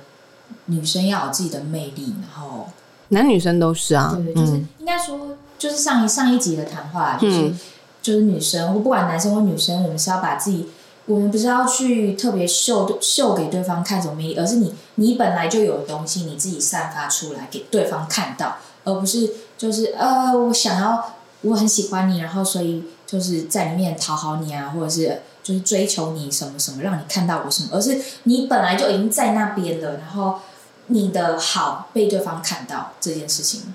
[0.66, 2.68] 女生要有自己的魅力，然后
[3.10, 7.54] 男女生都是啊，对对，就是应该说，就是上一上一集的谈话就是。
[8.02, 10.70] 就是女生，我不管男生或女生，我们是要把自己，
[11.06, 30.40] 我们不是要去特别秀秀给对方看什么魅力，而是你你本来就有的东西，你自己散发出来给对方看到，而不是就是呃，我想要我很喜欢你，然后所以就是在里面讨好你啊，或者是就是追求你什么什么，让你看到我什么，而是你本来就已经在那边了，然后
[30.88, 33.74] 你的好被对方看到这件事情，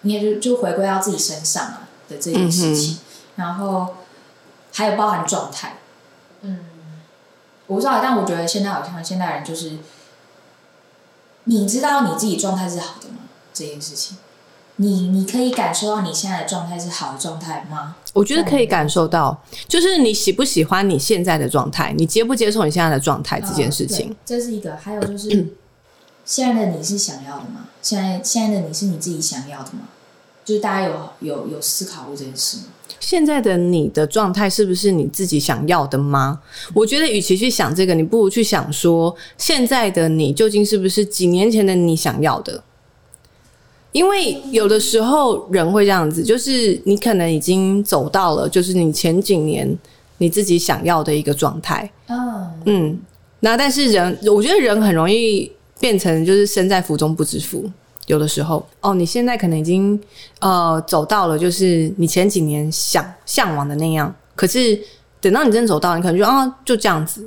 [0.00, 2.98] 你也就就回归到自己身上啊的这件事情。
[3.36, 3.94] 然后
[4.72, 5.76] 还有包含状态，
[6.42, 6.64] 嗯，
[7.66, 9.78] 我不知道，但我觉得现在好像现代人就是，
[11.44, 13.16] 你知道你自己状态是好的吗？
[13.54, 14.16] 这件事情，
[14.76, 17.96] 你你可以感受到你现在的状态是好的状态吗？
[18.14, 24.76] 我觉得可以感受到，就是你喜不喜欢你现在的状态，你接不接受你现在的状态这件事情，这是一个。
[24.76, 25.54] 还有就是，
[26.24, 27.68] 现在的你是想要的吗？
[27.80, 29.88] 现在现在的你是你自己想要的吗？
[30.44, 32.64] 就是大家有有有思考过这件事吗？
[33.02, 36.40] 现在的你的状态是不是你自己想要的吗？
[36.72, 42.62] 我觉得，与其去想这个，你不如去想说，现在的你究竟是不是几年前的你想要的？
[43.90, 49.76] 因为有的时候人会这样子，就是你可能已经走到了，就是你前几年
[50.18, 51.90] 你自己想要的一个状态。
[52.06, 53.00] 嗯嗯，
[53.40, 57.68] 那但是人，我觉得人很容易变成就是身在福中不知福。
[58.06, 60.00] 有的时候，哦，你现在可能已经
[60.40, 64.14] 呃走到了，就是你前几年想向往的那样。
[64.34, 64.78] 可是
[65.20, 67.22] 等到你真走到，你可能就啊就这样子，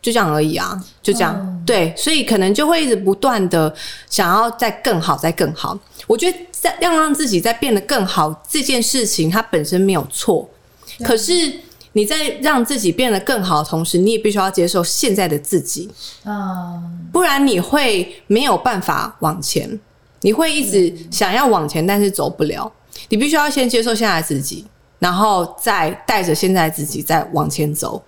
[0.00, 1.34] 就这样而已啊，就这样。
[1.38, 3.74] 嗯对，所以可能就会一直不断的
[4.08, 5.76] 想要再更好，再更好。
[6.06, 10.48] 我觉得在要让自己再变得更好这件事情，它本身没有错，
[11.02, 11.32] 可是
[11.90, 15.90] 你在让自己变得更好的同时，你也必须要接受现在的自己，
[16.24, 19.80] 嗯，不然你会没有办法往前，
[20.22, 22.70] 你会一直想要往前，但是走不了。
[23.08, 24.64] 你必须要先接受现在自己，
[24.98, 28.02] 然后再带着现在自己再往前走。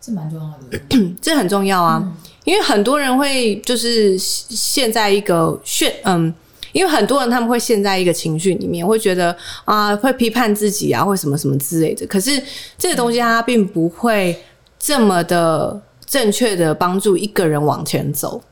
[0.00, 1.14] 这蛮重要的。
[1.22, 2.02] 这很重要啊，
[2.44, 6.32] 因为很多人会就是陷在一个陷嗯，
[6.72, 12.06] 因为很多人他们会陷在一个情绪里面，会觉得啊会批判自己啊，或什么什么之类的。
[12.06, 12.42] 可是
[12.76, 14.36] 这个东西它并不会
[14.78, 18.42] 这么的正确的帮助一个人往前走。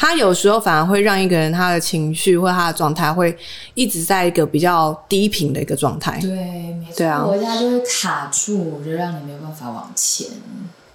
[0.00, 3.36] 他有时候反而会让一个人他的情绪或他的状态会
[3.74, 6.18] 一直在一个比较低频的一个状态。
[6.22, 10.26] 对，没错，对啊我家就会卡住，就让你没有办法往前。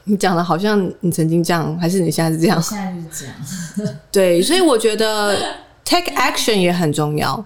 [0.06, 2.60] 你讲的好像你曾经这样，还是你现在是这样？
[2.60, 3.26] 现在就是
[3.76, 3.96] 这样。
[4.12, 5.38] 对，所以我觉得
[5.84, 7.46] take action 也很重要。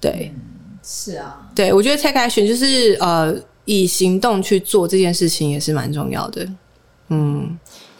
[0.00, 0.34] 对，
[0.82, 3.32] 是啊，对我觉得 take action 就是呃，
[3.66, 6.44] 以行动去做这件事情也是蛮重要的。
[7.10, 7.56] 嗯，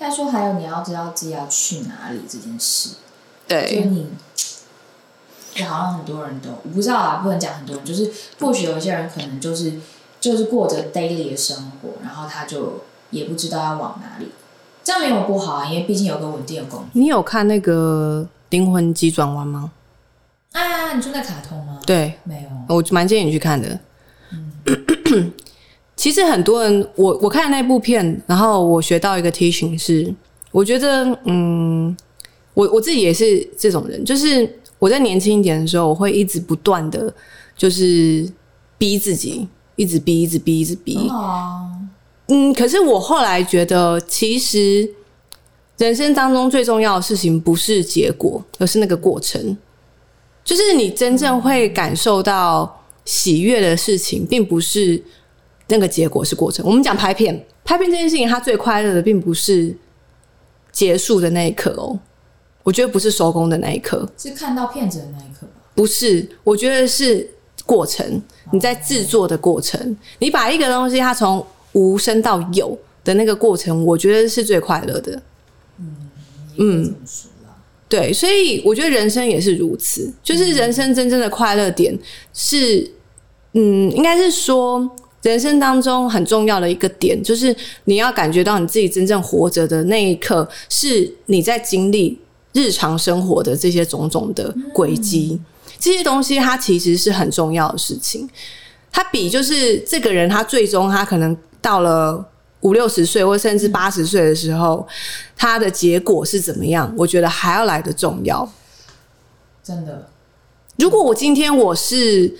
[0.08, 2.90] 再说还有你要知道自己要去哪里这件事，
[3.48, 4.06] 对就你，
[5.52, 9.80] 就好像很多人都我不知道啊，不能讲很多人，就是或许有一些人可能就是
[10.20, 14.30] 就是过着 daily 的生活，然后他就也不知道要往哪里，
[14.84, 16.88] 这样没有不好啊，因为毕竟有个稳定的工作。
[16.92, 19.72] 你有看那个《灵魂急转弯》吗？
[20.52, 21.80] 啊，你说那卡通吗？
[21.84, 22.76] 对，没有。
[22.76, 23.76] 我蛮建议你去看的。
[25.96, 30.14] 其实很多人，我我看那部片，然后我学到一个 teaching 是，
[30.52, 31.96] 我觉得，嗯，
[32.52, 37.12] 我我自己也是这种人，就是我在年轻一点的时候，我会一直不断的，
[37.56, 38.30] 就是
[38.76, 40.96] 逼自己，一直逼，一直逼，一直逼。
[40.96, 41.66] 很好啊，
[42.28, 44.88] 嗯，可是我后来觉得，其实
[45.78, 49.56] 人生当中最重要的事情不是结果，而是那个过程。
[50.44, 55.02] 就是你真正会感受到喜悦的事情，并不是
[55.68, 56.64] 那个结果，是过程。
[56.66, 59.76] 我们讲拍片，拍片这件事情，它最快乐的并不是
[60.70, 61.98] 结束的那一刻哦，
[62.62, 65.52] 我觉得不是收工的那一刻，是看到片子的那一刻吧？
[65.74, 67.28] 不是，我觉得是
[67.64, 75.22] 过程，你在制作的过程，你把一个东西它从无升到有的那个过程，我觉得是最快乐的。
[76.58, 77.54] 嗯，这么说啦。
[77.88, 81.96] 对，所以我觉得人生也是如此，就是人生真正的快乐点
[82.32, 82.90] 是，
[83.52, 84.90] 嗯，应该是说
[85.26, 92.16] 人生当中很重要的一个点，就是你要感觉到你自己真正活着的那一刻，是你在经历
[92.52, 95.40] 日常生活的这些种种的轨迹，
[95.80, 98.28] 这些东西它其实是很重要的事情。
[98.92, 102.24] 它比就是这个人他最终他可能到了
[102.60, 104.86] 五六十岁或甚至八十岁的时候，
[105.36, 106.90] 他的结果是怎么样？
[106.96, 108.48] 我觉得还要来的重要。
[109.62, 110.08] 真的，
[110.78, 112.32] 如果我今天我是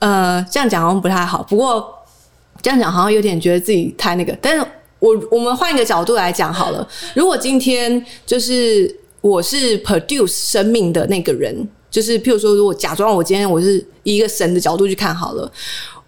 [0.00, 2.01] 呃这样讲好像不太好，不过
[2.62, 4.34] 这样讲好像有点觉得自己太那个。
[4.40, 4.64] 但是
[5.00, 15.50] 我我们换一个角度来讲好了，如果今天就是我是 produce 生命的那个人，就是譬如说，如果假装我今天我是一个神的角度去看好了。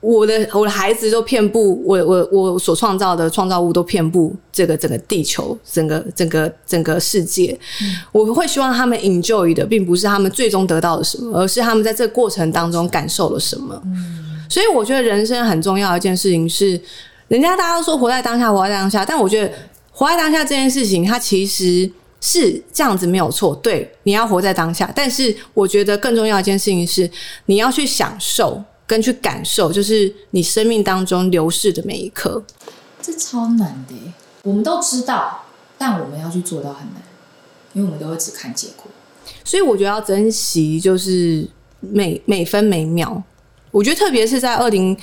[0.01, 7.59] 我的我的孩子都遍布我我我所创造的创造物都遍布这个整个地球，整个整个整个世界。
[8.13, 13.83] 我会希望他们 enjoy 的，并不是他们最终得到了什么，而是他们在这过程当中感受了什么。
[14.49, 16.81] 所以我觉得人生很重要的一件事情是，
[17.29, 19.53] 人家大家都说活在当下，活在当下，但我觉得
[19.91, 23.55] 活在当下这件事情，它其实是这样子没有错。
[23.57, 27.11] 对，你要活在当下，但是我觉得更重要的一件事情是，
[27.47, 32.43] 你要去享受跟去感受，就是你生命当中流逝的每一刻。
[33.01, 33.95] 这超难的。
[34.43, 35.45] 我们都知道，
[35.79, 37.03] 但我们要去做到很难，
[37.73, 38.91] 因为我们都会只看结果。
[39.43, 41.49] 所以我觉得要珍惜，就是
[41.81, 43.23] 每每分每秒。
[43.75, 44.97] 我觉得特别是在二零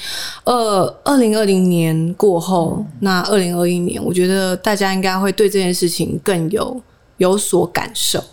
[0.46, 6.82] 二二零二零年过后，那二零二一年，我觉得大家应该会对这件事情更有
[7.18, 8.24] 有所感受。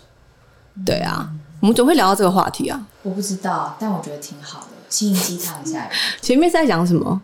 [0.85, 2.87] 对啊，我们怎么会聊到这个话题啊？
[3.03, 5.89] 我不知道，但我觉得挺好的，心灵鸡汤一下。
[6.21, 7.21] 前面是在讲什么？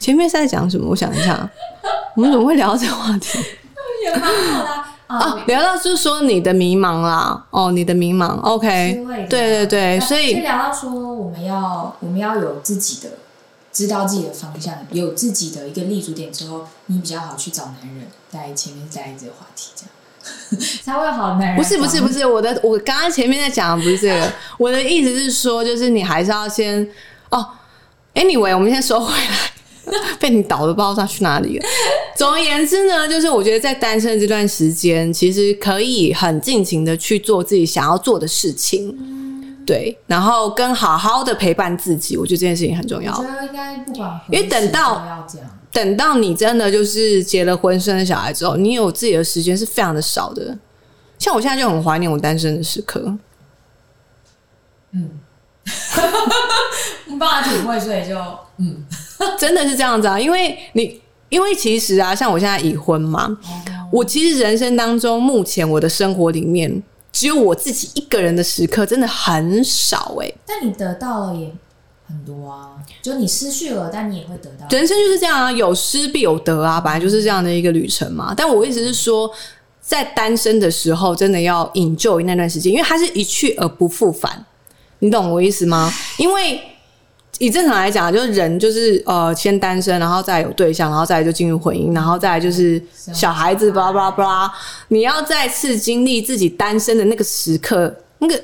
[0.00, 0.88] 前面是在讲什么？
[0.90, 1.48] 我想一下，
[2.16, 3.38] 我们怎么会聊到这个话题？
[4.04, 13.10] 也蛮好的啊啊，聊到就是说你的迷茫啦，哦，你的迷茫，OK，对对对，所就以聊到说，我们要我们要有自己的，
[13.72, 18.06] 知道自己的方向，有自己的一个立足点之后，你比较好去找男人。
[18.30, 21.56] 在前面在这个话题，这样 才会好男人。
[21.56, 26.84] 不是不是不是，我的我刚刚前面在讲的不是这个，我的意思是说，就是你还是要先
[27.28, 27.46] 哦
[28.14, 29.53] ，anyway，我们先收回来。
[30.18, 31.66] 被你倒的不知道他去哪里了。
[32.16, 38.96] 总而言之呢，就是我觉得在单身这段时间，其实可以很尽情的去做自己想要做的事情，
[39.66, 43.34] 对，然后跟好好的陪伴自己，我觉得这件事情很重要我觉。
[43.34, 45.26] 得应该不管因为等到
[45.72, 50.56] 等到你真的就是结了婚、生了小孩之后，你有自己的时间是非常的少的。
[51.18, 53.12] 像我现在就很怀念我单身的时刻。
[54.90, 55.00] 没
[57.18, 58.16] 办法体会，所以就
[58.58, 58.84] 嗯，
[59.38, 63.36] 真的是这样子啊，因为你，因为其实啊，像我现在已婚嘛，
[63.90, 71.50] 我其实人生当中目前我的生活里面，只有我自己一个人的时刻真的很少哎、但你得到了也
[72.06, 74.66] 很多啊，就你失去了，但你也会得到。
[74.70, 78.34] 人生就是这样啊，有失必有得啊，本来就是这样的一个旅程嘛。
[78.36, 79.30] 但我意思是说，
[79.80, 84.44] 在单身的时候，真的要 enjoy 那段时间，因为它是一去而不复返，
[85.04, 85.92] 你懂我意思吗？
[86.16, 86.58] 因为
[87.38, 94.54] 以正常来讲，就是人就是呃先单身，然后再有对象，然后再来就进入婚姻，然后再来就是小孩子，巴拉巴拉巴拉。
[94.88, 98.42] 你要再次经历自己单身的那个时刻，那个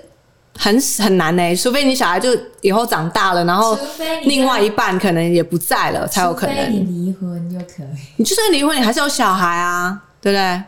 [0.58, 3.78] 很很难呢、除非你小孩就以后长大了，然后
[4.24, 6.86] 另外一半可能也不在了，才有可能你能。
[6.86, 7.86] 离婚就可以。
[8.16, 10.62] 你就算离婚，你还是有小孩啊，对不对？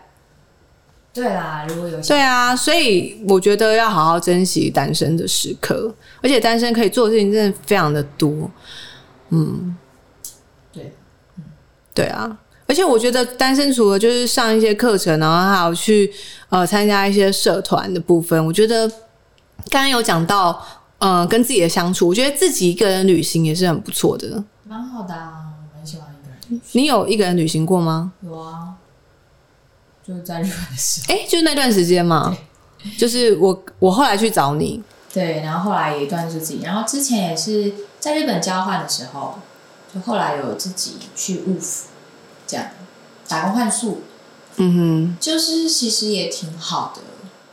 [1.15, 8.51] 对啦，如果有对啊，所以我觉得要好好珍惜单身的时刻，而且单身可以做的事情真的非常的多。
[9.29, 9.77] 嗯
[10.73, 10.95] 对，
[11.93, 16.11] 对啊，而且我觉得单身除了就是上一些课程，然后还有去
[16.49, 18.89] 呃参加一些社团的部分，我觉得
[19.69, 24.43] 刚刚有讲到呃跟自己的相处，我觉得自己一个人旅行也是很不错的。
[24.67, 26.61] 蛮好的啊，我蛮喜欢一个人。
[26.73, 28.13] 你有一个人旅行过吗？
[28.23, 28.75] 有啊，
[30.13, 31.07] 就是在日本的时候。
[31.15, 32.37] 哎、就是那段时间嘛，
[32.99, 39.39] 就是我我后来去找你，对，然后后来有一段是自己，然后之前也是在日本交换的时候，
[39.95, 41.87] 就后来有自己去务服，
[42.47, 42.67] 这样
[43.27, 44.03] 打工换宿，
[44.57, 47.01] 嗯哼就是其实也挺好的，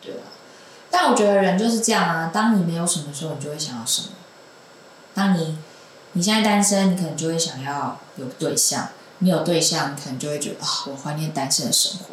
[0.02, 0.24] 对吧？
[0.91, 4.08] 但我觉得人就是这样啊，当你没有什么时候，你就会想要什么。
[5.13, 5.58] 当你
[6.13, 12.06] 你现在单身，你可能就会想要有对象；你有对象，你可能就会觉得啊，我怀念单身的生活。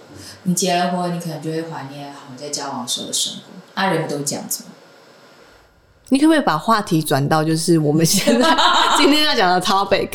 [0.47, 3.81] 你结了婚，你可能就会怀念好你在交往时候的生活。
[3.81, 4.71] 啊，人都这样子嘛。
[6.09, 8.57] 你可不可以把话题转到就是我们现在
[8.97, 10.09] 今天要讲的 topic？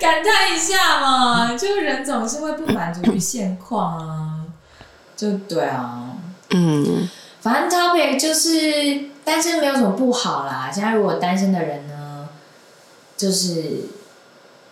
[0.00, 4.42] 感叹一下嘛，就人总是会不满足于现况啊，
[5.16, 6.10] 就对啊，
[6.50, 7.08] 嗯
[7.40, 10.68] 反正 topic 就是单身没有什么不好啦。
[10.74, 12.28] 现在如果单身的人呢，
[13.16, 13.88] 就是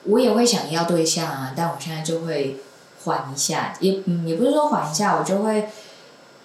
[0.04, 2.60] 我也会想要对象啊，但我现在就会
[3.04, 5.68] 缓一下，也嗯也不是说缓一下，我就会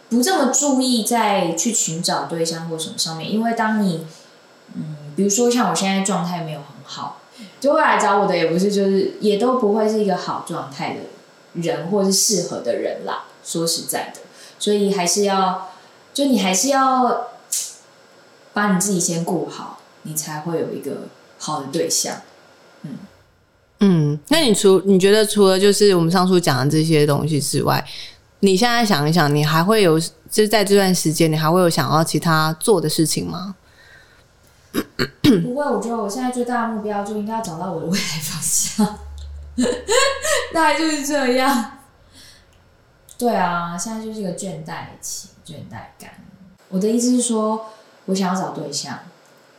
[0.09, 4.05] 不这么注意在去寻找对象或什么上面，因为当你
[4.73, 7.19] 嗯，比如说像我现在状态没有很好，
[7.59, 11.01] 就会来找我的也不是就是也都不会是一个好状态的
[11.61, 13.25] 人或是适合的人啦。
[13.43, 14.21] 说实在的，
[14.57, 15.69] 所以还是要，
[16.15, 17.27] 就你还是要
[18.53, 21.03] 把你自己先顾好，你才会有一个
[21.37, 22.21] 好的对象。
[22.81, 22.97] 嗯，
[24.27, 27.85] 那你除你觉得除了就是我们上述讲的这些东西之外，
[28.39, 33.55] 你现在想一想，你还会有就是在这段时间，你还会有想要其他做的事情吗？
[35.21, 38.99] 不会，我觉得我现在最大的目标就应该要找到我的未来方向，
[40.53, 41.71] 大概就是这样。
[43.17, 46.11] 对啊，现在就是一个倦怠期，倦怠感。
[46.67, 47.67] 我的意思是说，
[48.05, 48.99] 我想要找对象，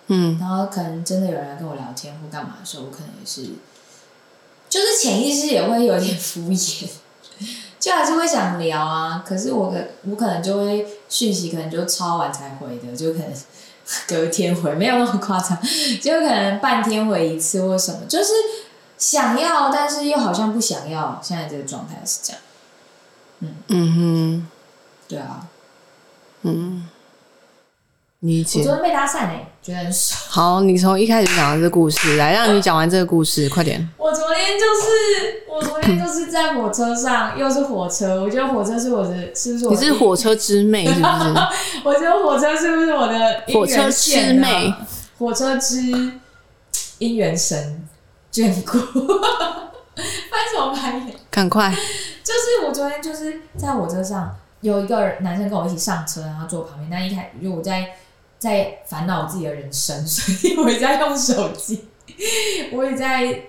[0.09, 3.48] 嗯然后可能真的有人来跟我聊天或干嘛的时候，我可能也是，
[4.68, 6.88] 就是潜意识也会有点敷衍，
[7.79, 9.24] 就还是会想聊啊。
[9.26, 9.76] 可是我可
[10.11, 13.29] 我可能就会讯息可能就超晚才回的，就可能
[14.09, 15.57] 隔天回，没有那么夸张，
[16.02, 18.33] 就可能半天回一次或什么，就是
[18.98, 21.20] 想要，但是又好像不想要。
[21.22, 22.42] 现在这个状态是这样，
[23.40, 24.48] 嗯嗯哼
[25.07, 25.46] 对啊。
[26.42, 26.88] 嗯，
[28.20, 28.74] 理解我昨。
[28.74, 30.20] 天被搭讪哎、觉得很爽。
[30.29, 33.76] 好，你从一开始讲的这个故事，来让你讲完这个故事，快点。
[33.98, 38.22] 我昨天就是，我昨天就是在火车上，又是火车。
[38.22, 39.76] 我觉得火车是我的，是不是我的？
[39.76, 41.05] 你是火车之妹是不是？
[41.83, 43.14] 我觉得火车是不是我的
[43.48, 44.75] 姻火车缘线呢之妹？
[45.19, 45.81] 火车之
[47.00, 47.88] 姻缘神
[48.33, 48.79] 眷顾。
[49.96, 51.14] 拍什么白眼？
[51.31, 51.71] 赶快，
[52.23, 56.88] 就是我昨天就是在火车上，有一个男生跟我一起上车，然后坐旁边。
[56.90, 57.88] 但一开始就我在
[58.38, 61.87] 在烦恼自己的人生， 所以我也在用手机，
[62.72, 63.42] 我也在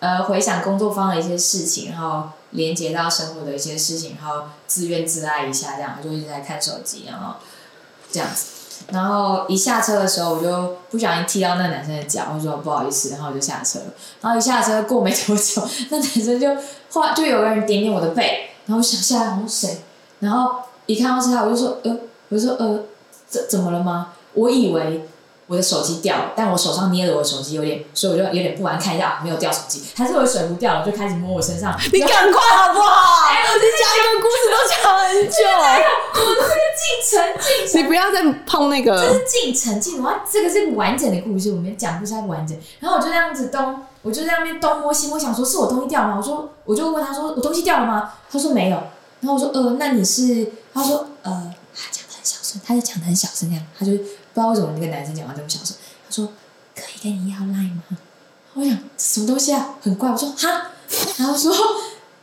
[0.00, 7.34] 呃回想工作方的一些事情，然后连接到生活的一些事情，然后自怨自艾一下，这样我就一直在看手机，然后
[8.10, 8.46] 这样子。
[8.92, 13.86] 然后一下车的时候，我就不小心踢到那个男生的脚，我说不好意思，然后我就下车了。
[14.20, 15.60] 然后一下车过没多久，
[15.90, 16.48] 那男生就
[16.92, 19.78] 画就有个人点点我的背，然后我想下来，我说谁？
[20.20, 21.96] 然后一看到是他，我就说呃，
[22.28, 22.84] 我就说呃，
[23.26, 24.12] 怎怎么了吗？
[24.38, 25.08] 我以为
[25.46, 31.74] 我的手机掉了，但我手上捏着我的手机有点，所以我就有点不安，看一下没有掉手机，还是我的水壶掉了，我就开始摸我身上。
[31.92, 33.32] 你赶快好不好？
[33.54, 35.38] 你讲一个故事都讲很久，
[36.14, 37.10] 我这个进程
[37.40, 39.14] 进程，你不要再碰那个这。
[39.14, 42.56] 是进程进程，这个是完整的故事，我们讲故事要完整。
[42.80, 46.16] 然后我就这样子东，我就在那边东摸西摸，想说是我东西掉了吗？
[46.18, 48.12] 我说我就问他说我东西掉了吗？
[48.30, 48.76] 他说没有。
[49.20, 50.52] 然后我说呃，那你是？
[50.74, 53.92] 他说呃，他讲的很小声，他就讲的很小声那样，他就
[54.38, 55.76] 不知道为什么那个男生讲话这么小声。
[56.06, 56.28] 他说
[56.76, 57.82] 可以跟你要赖吗？
[58.54, 60.08] 我想什么东西啊，很怪。
[60.08, 60.70] 我说哈，
[61.16, 61.52] 然后说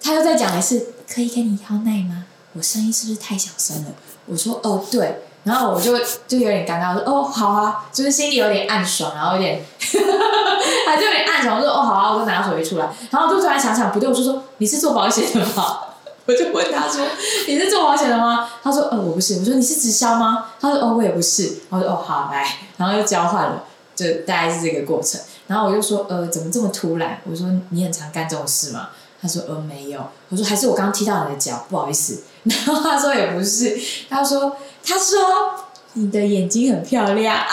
[0.01, 2.23] 他又再讲一次，可以跟你要赖吗？
[2.53, 3.91] 我声音是不是太小声了？
[4.27, 9.61] 我说哦对，然后我就就有点尴尬，我说哦好啊，就是心里有点暗爽，然后有点
[10.87, 15.79] 还是有点暗爽，我说哦好啊，我就拿手机出来，然后就突然想想不对，我就说你是做保险的吗？
[16.25, 17.05] 我 就问他说
[17.47, 18.49] 你是做保险的吗？
[18.63, 20.47] 他说呃我不是，我说你是直销吗？
[20.59, 23.63] 他说哦我也不是，我说哦好来，然后又交换了，
[23.95, 27.21] 就大概是这个过程，然后我就说呃怎么这么突然？
[27.29, 28.89] 我说你很常干这种事吗？
[29.21, 29.99] 他说呃没有，
[30.29, 32.23] 我说还是我刚踢到你的脚，不好意思。
[32.45, 34.55] 然后他说也不是，他说
[34.85, 35.55] 他说
[35.93, 37.47] 你的眼睛很漂亮，啊、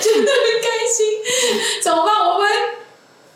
[0.00, 2.21] 真的很开心，怎么办？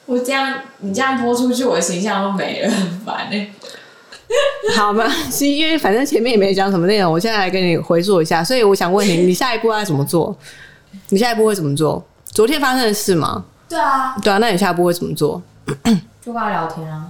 [0.06, 3.50] 我这样你这样播出去，我的形象都没了，很烦哎、
[4.76, 5.08] 好吧？
[5.30, 8.42] 是 因为反正前面也没讲什么内容，我现在来跟你回溯一下。
[8.42, 10.36] 所以我想问你， 你下一步要怎么做？
[11.10, 12.04] 你下一步会怎么做？
[12.32, 13.44] 昨天发生的事吗？
[13.68, 15.42] 对啊，对啊，那你下一步会怎么做？
[16.24, 17.06] 就跟他聊天啊。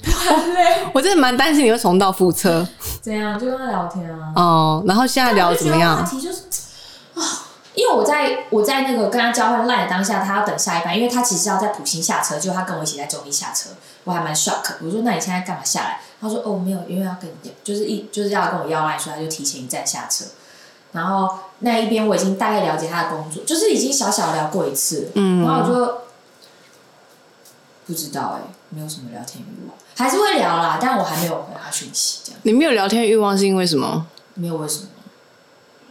[0.94, 2.66] 我真的蛮担心你会重蹈覆辙
[3.00, 3.38] 怎样？
[3.38, 4.32] 就跟他聊天啊。
[4.36, 4.84] 哦。
[4.86, 6.04] 然后现在聊得怎么话样？
[6.04, 6.44] 题就是啊，
[7.78, 13.70] 因为我在我在那个跟他交换赖的当下，他要等下一班，因为他其实要在普兴下车，就他跟我一起在中一下车，
[14.02, 14.64] 我还蛮 shock。
[14.82, 16.00] 我说那你现在干嘛下来？
[16.20, 20.24] 他说哦没有，因为要跟你就是一就是要跟我要赖，所以他就提前一站下车。
[20.90, 25.98] 然后那一边我已经大概了解他的工作，就是已经小小聊过一次，嗯然后我就
[27.86, 34.04] 不知道哎、没有什么聊天欲望，还是会聊啦，但我还没有回他讯息，这样你没有聊天欲望是因为什么？
[34.34, 34.88] 没有为什么，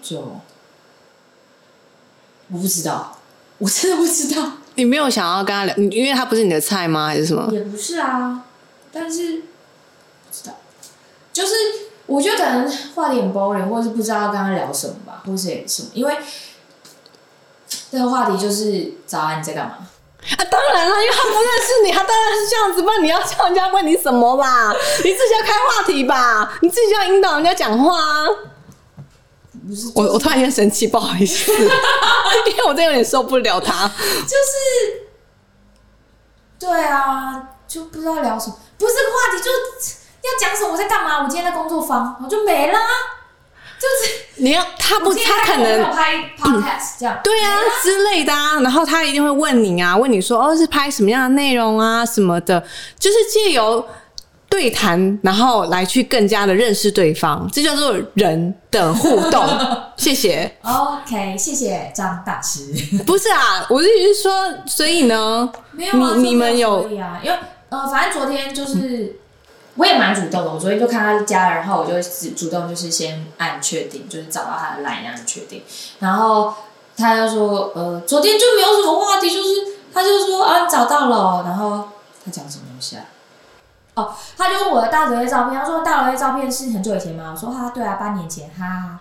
[0.02, 0.42] 就
[2.52, 3.18] 我不知道，
[3.58, 7.08] 我真的不知道，你没有想要跟他聊，你因为他不是你的菜吗？
[7.08, 7.52] 还是什么？
[7.52, 8.44] 也不是啊，
[8.92, 9.44] 但是不
[10.32, 10.54] 知道，
[11.34, 11.54] 就是
[12.06, 16.18] 我觉得可能话题很 boring，或是不知道要跟他聊什么吧，或是什么，因为
[17.92, 19.78] 这个话题就是早安你在干嘛？
[20.38, 24.74] 啊，当然了，因为他不认识你，他当然是这样子，不然你要叫人家问你什么吧？
[25.04, 28.26] 你自己要开话题吧，你自己要引导人家讲话啊。
[29.68, 31.52] 不是，我我突然间生气，不好意思，
[32.48, 33.88] 因为我真的有点受不了他。
[33.88, 33.94] 就
[34.30, 35.08] 是，
[36.60, 41.24] 对啊，就不知道聊什么，不是个话题，就是要讲什么，我在干嘛？
[41.24, 42.80] 我今天在工作坊，我就没了，
[43.80, 52.60] 就是你要他不，他可能拍 podcast 这样，对啊之类的啊，然后他一定会问你啊，问你说哦是拍什么样的内容啊什么的，
[52.98, 53.86] 就是借由
[54.58, 59.48] 对谈，然后来去更加的认识对方，这叫做人的互动。
[59.98, 60.52] 谢谢。
[60.64, 62.74] OK，谢谢张大师。
[63.06, 64.32] 不是啊，我的意思是说，
[64.66, 67.38] 所以呢，没有啊，你你们有可以啊，因为
[67.70, 69.20] 呃，反正昨天就是
[69.76, 75.62] 我也蛮主动的，我昨天就看他家人，然后我就主主动就是先按确定，就是找到他的 line 按确定，
[76.00, 76.52] 然后
[76.98, 79.50] 他就说呃，昨天就没有什么话题，就是
[79.94, 81.90] 他就说啊找到了哦，然后
[82.26, 83.06] 他讲什么东西啊？
[83.98, 87.34] 哦，他就问我的大头贴照片，他说大头贴照片是很久以前吗？
[87.36, 89.00] 我说哈，对啊，八年前，哈哈。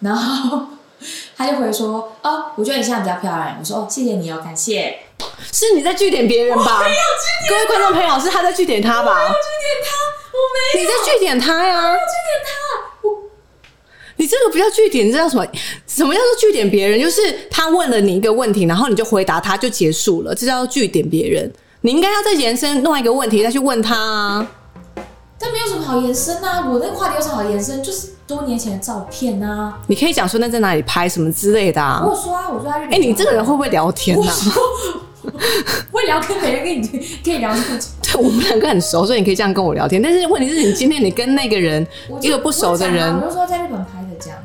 [0.00, 0.66] 然后
[1.36, 3.56] 他就回说，哦，我觉得你现在比较漂亮。
[3.58, 5.00] 我说哦，谢谢你哦，感谢。
[5.52, 6.80] 是你在据点别人吧？
[6.84, 6.96] 没有
[7.48, 9.12] 各位观众朋友，是他在据点他吧？
[9.12, 11.88] 我没有你在据点他呀？
[11.88, 12.52] 我据点他
[14.18, 15.44] 你这个不叫据点，这叫什么？
[15.86, 17.00] 什么叫做据点别人？
[17.00, 21.52] 就是他问了你一个问题，然后你就回答他，就结束了，这叫做据点别人。
[21.86, 24.44] 你应该要再延伸另外一个问题，再去问他啊。
[25.38, 27.80] 但没有什么好延伸啊，我那个话题有什么好延伸？
[27.80, 29.78] 就是多年前的照片啊。
[29.86, 32.12] 你可以讲说那在哪里拍什么之类的啊我。
[32.12, 32.94] 有说啊，我说在日本。
[32.94, 34.34] 哎、你这个人会不会聊天啊？
[35.92, 36.88] 会聊跟别人跟你
[37.24, 37.86] 可以聊这么久。
[38.02, 40.02] 对， 我们两个很熟，所以你可以这样跟我聊天。
[40.02, 41.86] 但是问题是你今天你跟那个人
[42.20, 44.36] 一个不熟的人我就说在日本拍的这样。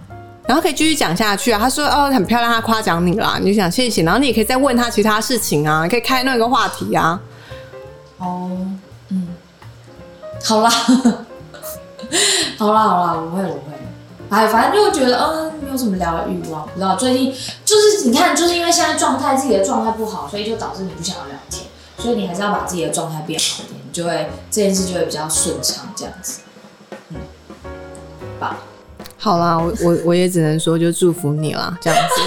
[0.45, 1.57] 然后可以继续讲下去啊。
[1.59, 4.03] 他说哦很漂亮，他夸奖你啦，你就想谢谢。
[4.03, 7.19] 然后你也可以再问他其他事情啊，你可以开那个话题啊。
[8.21, 8.49] 哦，
[9.09, 9.27] 嗯，
[10.43, 10.69] 好啦，
[12.57, 13.71] 好 啦好啦，我会我会。
[14.29, 17.33] 哎，反正就觉得嗯，没有什么聊的欲望，不知道最近
[17.65, 21.65] 就是你看，就是因为现在状态自己的状态不好，所以就导致你不想要聊天，
[21.97, 26.39] 所以你还是要把自己的状态变好一点，你就会这件事就会比较顺畅这样子。
[27.09, 27.17] 嗯，
[28.39, 28.55] 吧。
[29.17, 32.21] 好啦，我我我也只能说就祝福你啦，这样子。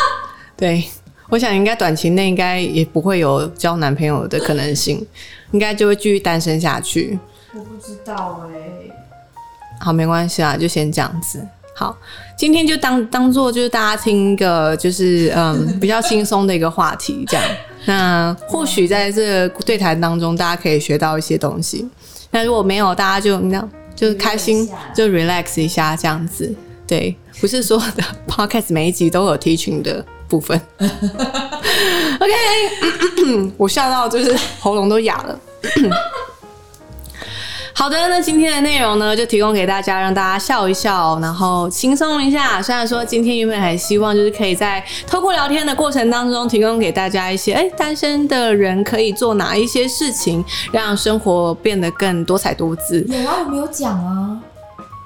[0.56, 0.88] 对，
[1.30, 5.06] 我想应该短期内应该也不会有交男朋友的可能性，
[5.52, 7.18] 应该就会继续单身下去。
[7.54, 8.58] 我不知道哎、
[9.78, 11.40] 好，没关系啊，就先这样子。
[11.74, 11.96] 好，
[12.36, 17.46] 今天就当当做就是大家听一个就是嗯比较轻松的一个话题，这样。
[17.86, 21.88] 那或许在这个对谈当中，大家可以学到一些东西。
[22.30, 23.66] 那如果没有，大家就你知道，
[23.96, 26.54] 就开心就 relax 一下这样子。
[26.86, 30.58] 对，不是所有的 podcast 每一集都有 teaching 的部分。
[32.20, 32.32] OK，
[33.58, 35.38] 我笑到就是喉咙都哑了。
[37.72, 42.60] 好的，那今天的内容呢，就提供给大家，让大家笑一笑，然后轻松一下。
[42.60, 53.02] 虽然说今天原本还希望就是可以在透过聊天的过程当中，提供给大家一些，哎，单身的人可以做哪一些事情，让生活变得更多彩多姿。
[53.08, 54.38] 有啊，我没有讲啊，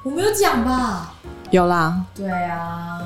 [0.03, 1.14] 我没有讲吧？
[1.51, 2.99] 有啦，对啊，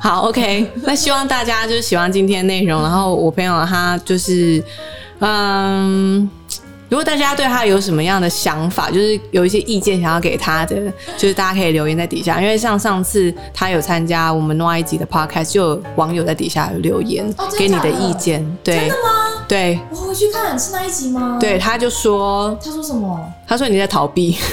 [0.00, 2.82] 好，OK， 那希望大家就是喜欢今天内容。
[2.82, 4.62] 然后我朋友他就是，
[5.18, 6.28] 嗯，
[6.88, 12.40] 如果大家对他有什么样的想法，就是有一些意见想要给他的，就是大家可以留言在底下。
[12.40, 18.58] 因为像上次他有参加我们另外一集的 Podcast，就有网友在底下有留言、哦真的给你的意见。
[18.64, 19.44] 对真的吗？
[19.46, 23.20] 对我回去看是那一集吗？，对，他就说，他说什么？
[23.46, 24.38] 他说你在逃避。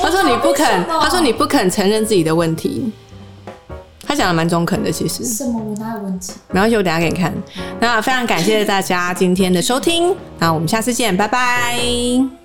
[0.00, 2.90] 他说你不肯他说你不肯承认自己的问题。
[4.08, 5.22] 他讲的蛮中肯的，其实。
[5.22, 5.60] 什么？
[5.62, 6.32] 我哪有问题？
[6.50, 7.30] 没关系，我等下给你看。
[7.78, 12.37] 那非常感谢大家今天的收听，那我们下次见，拜拜。